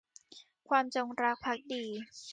[0.69, 1.85] ความจงรักภักดี